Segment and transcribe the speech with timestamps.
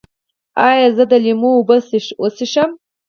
[0.69, 1.77] ایا زه د لیمو اوبه
[2.21, 2.71] وڅښم؟